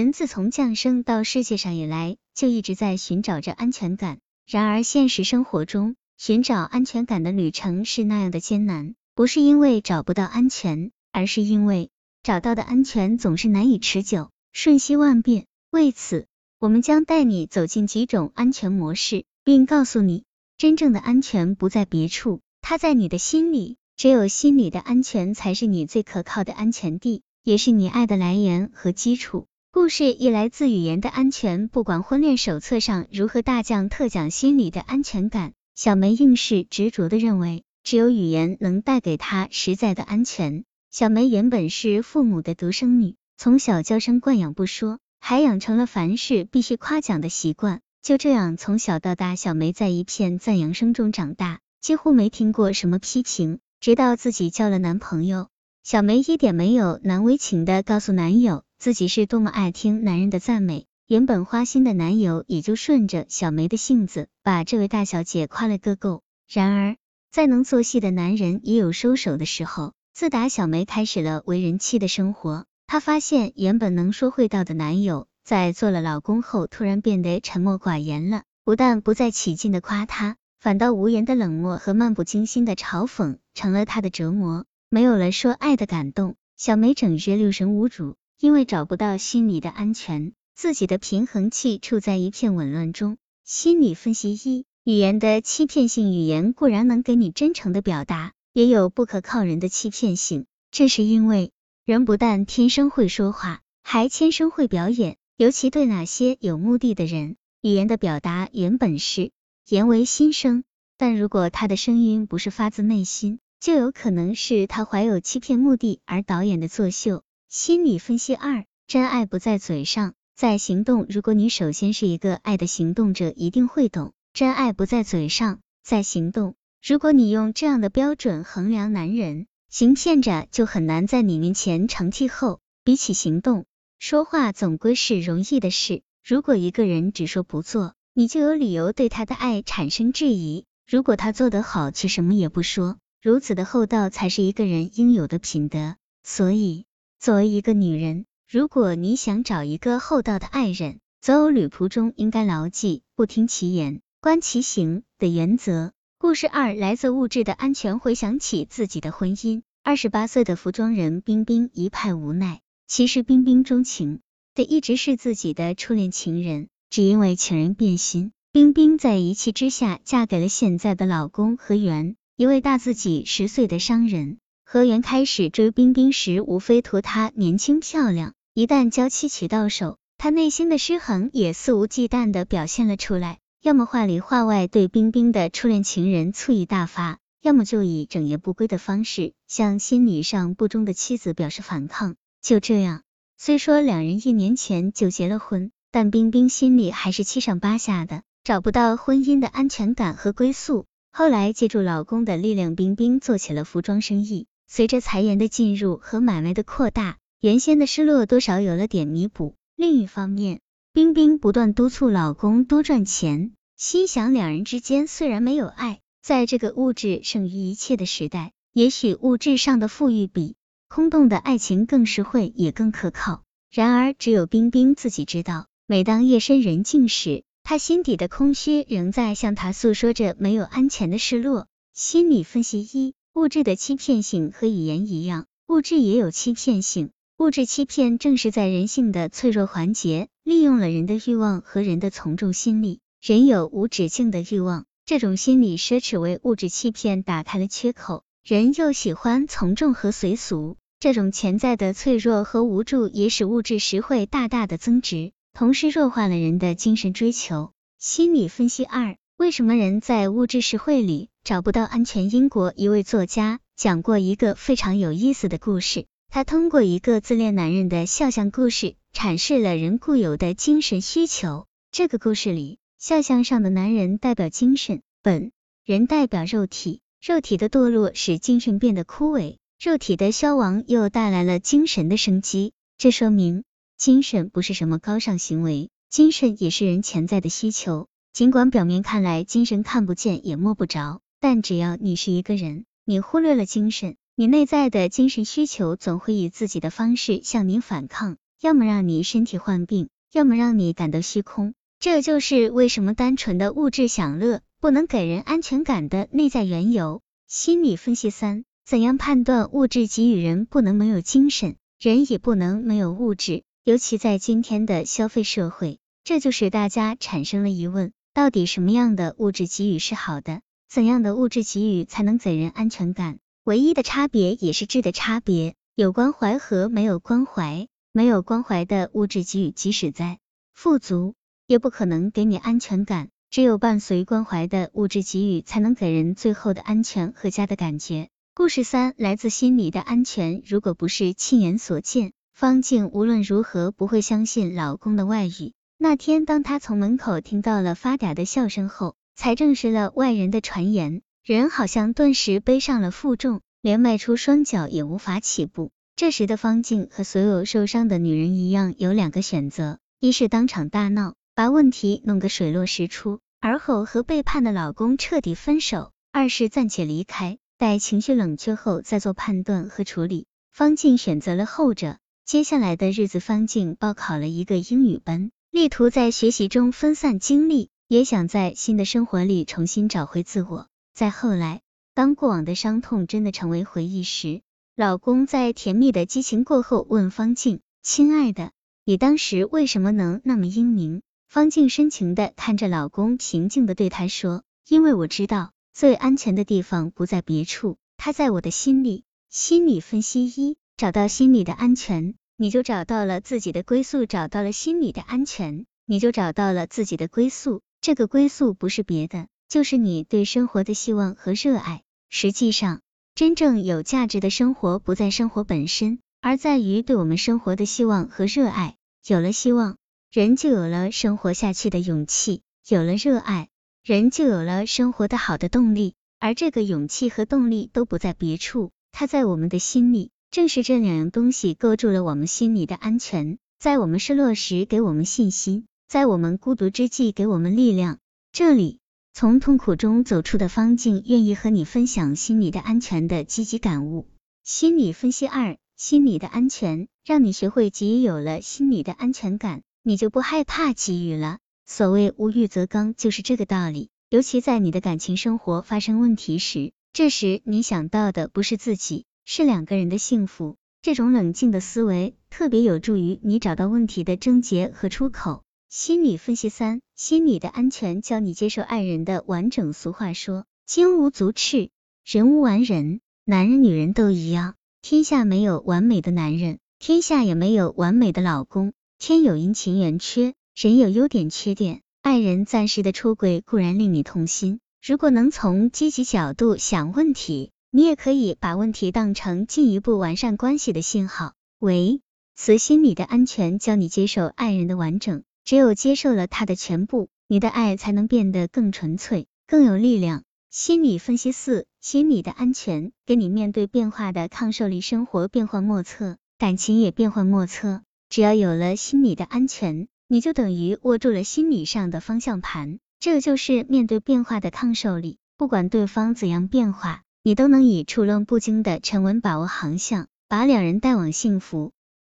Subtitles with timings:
[0.00, 4.18] 人自从降生到世界上以来，就一直在寻找着安全感。
[4.46, 11.90] 然而现实生活中，寻找安全感的旅程是那样的艰难，不是因为找不到安全，而是因为
[12.22, 15.44] 找到的安全总是难以持久，瞬息万变。
[15.70, 16.26] 为此，
[16.58, 20.24] 我们将带你走进几种安全模式，并告诉你，
[20.56, 23.76] 真正的安全不在别处，它在你的心里。
[23.98, 29.46] 只有心里的安全，才是你最可靠的安全地，也是你爱的来源和基础。
[29.80, 40.64] 故事一来自语言的安全，不管婚恋手册上如何大讲特讲心理的安全感，小梅硬是执着的认为，只有语言能带给她实在的安全。
[40.90, 47.80] 小梅原本是父母的独生女，从小娇生惯养不说，还养成了凡事必须夸奖的习惯。
[48.02, 53.60] 就这样，从小到大，小梅在一片赞扬声中长大，几乎没听过什么批评。
[53.80, 55.48] 直到自己交了男朋友，
[55.82, 60.86] 小梅一点没有难为情的告诉男友自己是多么爱听男人的赞美。
[61.06, 66.22] 原本花心的男友也就顺着小梅的性子，把这位大小姐夸了个够。
[66.48, 66.96] 然而，
[67.30, 69.92] 再能做戏的男人也有收手的时候。
[70.14, 80.38] 自打小梅开始了为人妻的生活，她发现原本能说会道的男友，在做了老公后突然变得沉默寡言了，不但不再起劲的夸她。
[80.58, 93.18] 反倒无言的冷漠和漫不经心的嘲讽成了她的折磨，没有了说爱的感动，小梅整日六神无主，因为找不到心理的安全，自己的平衡器处在一片紊乱中。
[93.44, 101.52] 心理分析一：语言的欺骗性，语言固然能给你真诚的表达，也有不可靠人的欺骗性，这是因为
[101.84, 109.32] 人不但天生会说话，还天生会表演，尤其对哪些有目的的人，语言的表达原本是。
[109.68, 110.64] 言为心声，
[110.96, 117.22] 但如果他的声音不是发自内心，就有可能是他怀有欺骗目的而导演的作秀。
[117.50, 121.04] 心理分析二：真爱不在嘴上，在行动。
[121.08, 126.54] 如果你首先是一个爱的行动者，一定会懂，真爱不在嘴上，在行动。
[126.80, 132.60] 如果你用这样的标准衡量男人，行骗者就很难在你面前成气候。
[132.84, 133.64] 比起行动，
[133.98, 136.02] 说话总归是容易的事。
[136.24, 140.66] 如果一个人只说不做，你就有理由对他的爱产生质疑。
[140.86, 145.96] 如果他做得好，却什么也不说，如此的厚道才是一个人应有的品德。
[146.22, 146.84] 所以，
[147.20, 155.92] 作为一个女人，如果你想找一个厚道的爱人，择偶旅途中应该牢记“不听其言，观其行”的原则。
[156.16, 159.60] 故事二来自物质的安全，回想起自己的婚姻。
[159.82, 162.62] 二十八岁的服装人冰冰一派无奈。
[162.86, 164.20] 其实冰冰钟情
[164.54, 166.68] 的一直是自己的初恋情人。
[166.88, 174.38] 只因为情人变心，冰冰在一气之下嫁给了现在的老公何源，一位大自己十岁的商人。
[174.72, 192.14] 何源开始追冰冰时，无非图她年轻漂亮，一旦娇妻娶到手，他内心的失衡也肆无忌惮的表现了出来，要么话里话外对冰冰的初恋情人醋意大发，要么就以整夜不归的方式向心理上不忠的妻子表示反抗。
[192.40, 193.02] 就这样，
[193.36, 195.72] 虽说两人一年前就结了婚。
[195.90, 200.86] 但冰冰心里还是七上八下的，找不到婚姻的安全感和归宿。
[201.10, 204.46] 后来借助老公的力量，冰冰做起了服装生意。
[204.72, 209.56] 随着财源的进入和买卖的扩大，原先的失落多少有了点弥补。
[209.74, 210.60] 另一方面，
[210.92, 220.54] 冰冰不断督促老公多赚钱，心想两人之间虽然没有爱，在这个物质胜于一切的时代，也许物质上的富裕比
[220.86, 223.42] 空洞的爱情更实惠，也更可靠。
[223.72, 225.66] 然而，只有冰冰自己知道。
[225.88, 231.66] 每当夜深人静时，他心底的空虚仍在向他诉说着没有安全的失落。
[231.92, 237.10] 心理分析一：物质的欺骗性和语言一样，物质也有欺骗性。
[237.38, 242.98] 物质欺骗正是在人性的脆弱环节，利用了人的欲望和人的从众心理。
[243.22, 248.24] 人有无止境的欲望，这种心理奢侈为物质欺骗打开了缺口。
[248.44, 255.32] 人又喜欢从众和随俗，这种潜在的脆弱和无助也使物质实惠大大的增值。
[255.54, 257.70] 同时弱化了人的精神追求。
[257.98, 262.30] 心理分析二：为什么人在物质实惠里找不到安全？
[262.30, 266.06] 英国一位作家讲过一个非常有意思的故事。
[266.28, 271.66] 他通过一个自恋男人的肖像故事，阐释了人固有的精神需求。
[271.90, 275.50] 这个故事里，肖像上的男人代表精神，本
[275.84, 277.00] 人代表肉体。
[277.20, 282.72] 肉体的堕落使精神变得枯萎，肉体的消亡又带来了精神的生机。
[282.96, 283.64] 这说明。
[283.96, 288.08] 精神不是什么高尚行为，精神也是人潜在的需求。
[288.32, 298.36] 尽管表面看来精神看不见也摸不着，但只要你是一个人，你忽略了精神，你内在的精神需求总会以自己的方式向你反抗。
[298.60, 301.72] 要么让你身体患病，要么让你感到虚空。
[301.98, 307.22] 这就是为什么单纯的物质享乐不能给人安全感的内在缘由。
[307.48, 313.62] 心理分析三：怎样判断物质给予人不能没有精神，人也不能没有物质？
[313.82, 320.60] 尤其在今天的消费社会，这就使大家产生了疑问：到底什么样的物质给予是好的？
[320.90, 323.38] 怎样的物质给予才能给人安全感？
[323.62, 327.86] 唯一的差别也是质的差别，有关怀和没有关怀。
[328.10, 330.40] 没有关怀的物质给予，即使在
[330.74, 331.34] 富足。
[331.68, 338.28] 也不可能给你安全感，只有伴随关怀的物质给予，才能给人最后的安全和家的感觉。
[338.52, 345.72] 故事三来自心里的安全，如果不是亲眼所见，方静无论如何不会相信老公的外遇。
[345.96, 355.90] 那天，当她从门口听到了发嗲的笑声后，才证实了外人的传言，人好像顿时背上了负重，连迈出双脚也无法起步。
[356.16, 361.34] 这时的方静和所有受伤的女人一样，有两个选择：一是当场大闹。
[361.52, 370.46] 把问题弄个水落石出，而后和背叛的老公彻底分手；二是暂且离开，待情绪冷却后再做判断和处理。
[370.72, 372.16] 方静选择了后者。
[372.46, 380.88] 接下来的日子，方静报考了一个英语班，力图在学习中分散精力，也想在新的生活里重新找回自我。
[381.14, 381.80] 再后来，
[382.12, 384.62] 当过往的伤痛真的成为回忆时，
[384.96, 388.72] 老公在甜蜜的激情过后问方静：“亲爱的，
[389.04, 407.82] 你当时为什么能那么英明？”方静深情的看着老公，平静的对他说：“因为我知道最安全的地方不在别处，他在我的心里。”心理分析一：找到心理的安全，你就找到了自己的归宿；找到了心理的安全，你就找到了自己的归宿。
[408.00, 412.02] 这个归宿不是别的，就是你对生活的希望和热爱。
[412.28, 413.00] 实际上，
[413.34, 418.96] 真正有价值的生活不在生活本身，而在于对我们生活的希望和热爱。
[419.26, 419.96] 有了希望。
[420.32, 423.68] 人就有了生活下去的勇气，有了热爱，
[424.04, 426.14] 人就有了生活的好的动力。
[426.38, 430.30] 而这个勇气和动力都不在别处，它在我们的心里。
[430.52, 438.18] 正是这两样东西构筑了我们心里的安全，在我们失落时给我们信心，在我们孤独之际给我们力量。
[438.50, 438.98] 这里，
[439.32, 444.26] 从痛苦中走出的方静愿意和你分享心理的安全的积极感悟。
[444.64, 449.82] 心理分析二：心理的安全，让你学会给予，有了心理的安全感。
[450.02, 451.58] 你就不害怕给予了。
[451.86, 454.10] 所谓无欲则刚，就是这个道理。
[454.30, 460.76] 尤其在你的感情生活发生问题时，这时你想到的不是自己，是两个人的幸福。
[461.02, 465.62] 这种冷静的思维特别有助于你找到问题的症结和出口。
[465.90, 469.92] 心理分析三：心理的安全，教你接受爱人的完整。
[469.92, 471.90] 俗话说，金无足赤，
[472.24, 473.20] 人无完人。
[473.44, 478.92] 男人女人都一样，天下没有完美的男人，天下也没有完美的老公。
[479.18, 482.02] 天有阴晴圆缺，人有优点缺点。
[482.22, 491.54] 爱人暂时的出轨固然令你痛心，如果能从积极角度想问题，你也可以把问题当成进一步完善关系的信号。
[491.80, 492.20] 喂，
[492.54, 500.42] 此心理的安全教你接受爱人的完整，只有接受了他的全部，你的爱才能变得更纯粹、更有力量。
[500.70, 505.00] 心理分析四：心理的安全给你面对变化的抗受力。
[505.00, 508.02] 生活变幻莫测，感情也变幻莫测。
[508.28, 515.38] 只要有了心理的安全，你就等于握住了心理上的方向盘，这就是面对变化的抗受力。
[515.56, 521.92] 不管对方怎样变化，你都能以处乱不惊的沉稳把握航向，把两人带往幸福。